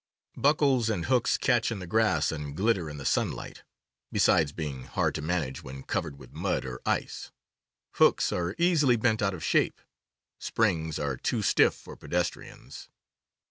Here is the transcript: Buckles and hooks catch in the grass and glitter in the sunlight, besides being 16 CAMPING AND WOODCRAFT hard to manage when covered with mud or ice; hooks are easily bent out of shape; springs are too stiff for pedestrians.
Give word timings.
Buckles 0.35 0.89
and 0.89 1.05
hooks 1.05 1.37
catch 1.37 1.71
in 1.71 1.77
the 1.77 1.85
grass 1.85 2.31
and 2.31 2.57
glitter 2.57 2.89
in 2.89 2.97
the 2.97 3.05
sunlight, 3.05 3.61
besides 4.11 4.51
being 4.51 4.85
16 4.85 4.85
CAMPING 4.87 4.87
AND 4.87 4.87
WOODCRAFT 4.87 4.95
hard 4.95 5.13
to 5.13 5.21
manage 5.21 5.63
when 5.63 5.83
covered 5.83 6.17
with 6.17 6.33
mud 6.33 6.65
or 6.65 6.81
ice; 6.87 7.29
hooks 7.91 8.31
are 8.31 8.55
easily 8.57 8.95
bent 8.95 9.21
out 9.21 9.35
of 9.35 9.43
shape; 9.43 9.79
springs 10.39 10.97
are 10.97 11.17
too 11.17 11.43
stiff 11.43 11.75
for 11.75 11.95
pedestrians. 11.95 12.89